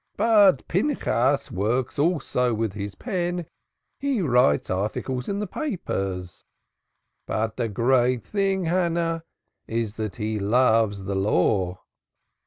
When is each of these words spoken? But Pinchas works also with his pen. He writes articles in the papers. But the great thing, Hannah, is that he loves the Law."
But 0.17 0.67
Pinchas 0.67 1.51
works 1.51 1.99
also 1.99 2.55
with 2.55 2.73
his 2.73 2.95
pen. 2.95 3.45
He 3.99 4.19
writes 4.19 4.71
articles 4.71 5.29
in 5.29 5.37
the 5.37 5.45
papers. 5.45 6.43
But 7.27 7.55
the 7.55 7.69
great 7.69 8.25
thing, 8.25 8.65
Hannah, 8.65 9.23
is 9.67 9.97
that 9.97 10.15
he 10.15 10.39
loves 10.39 11.03
the 11.03 11.13
Law." 11.13 11.81